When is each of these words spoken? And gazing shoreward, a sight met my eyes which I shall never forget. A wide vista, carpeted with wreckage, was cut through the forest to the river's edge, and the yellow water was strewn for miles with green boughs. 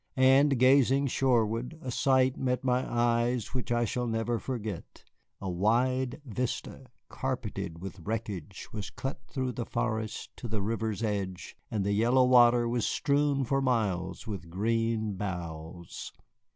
And 0.17 0.57
gazing 0.57 1.05
shoreward, 1.05 1.77
a 1.79 1.91
sight 1.91 2.35
met 2.35 2.63
my 2.63 2.91
eyes 2.91 3.53
which 3.53 3.71
I 3.71 3.85
shall 3.85 4.07
never 4.07 4.39
forget. 4.39 5.03
A 5.39 5.47
wide 5.47 6.19
vista, 6.25 6.87
carpeted 7.07 7.77
with 7.83 7.99
wreckage, 7.99 8.67
was 8.73 8.89
cut 8.89 9.21
through 9.27 9.51
the 9.51 9.63
forest 9.67 10.35
to 10.37 10.47
the 10.47 10.63
river's 10.63 11.03
edge, 11.03 11.55
and 11.69 11.85
the 11.85 11.93
yellow 11.93 12.25
water 12.25 12.67
was 12.67 12.87
strewn 12.87 13.43
for 13.45 13.61
miles 13.61 14.25
with 14.25 14.49
green 14.49 15.17
boughs. 15.17 16.11